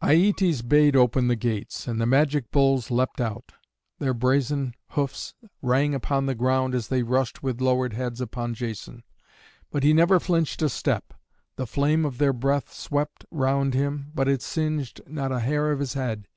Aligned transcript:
Aietes 0.00 0.62
bade 0.62 0.94
open 0.94 1.26
the 1.26 1.34
gates, 1.34 1.88
and 1.88 2.00
the 2.00 2.06
magic 2.06 2.52
bulls 2.52 2.88
leapt 2.88 3.20
out. 3.20 3.50
Their 3.98 4.14
brazen 4.14 4.74
hoofs 4.90 5.34
rang 5.60 5.92
upon 5.92 6.26
the 6.26 6.36
ground 6.36 6.72
as 6.72 6.86
they 6.86 7.02
rushed 7.02 7.42
with 7.42 7.60
lowered 7.60 7.92
heads 7.92 8.20
upon 8.20 8.54
Jason, 8.54 9.02
but 9.72 9.82
he 9.82 9.92
never 9.92 10.20
flinched 10.20 10.62
a 10.62 10.68
step. 10.68 11.12
The 11.56 11.66
flame 11.66 12.04
of 12.04 12.18
their 12.18 12.32
breath 12.32 12.72
swept 12.72 13.24
round 13.32 13.74
him, 13.74 14.12
but 14.14 14.28
it 14.28 14.40
singed 14.40 15.00
not 15.08 15.32
a 15.32 15.40
hair 15.40 15.72
of 15.72 15.80
his 15.80 15.94
head. 15.94 16.28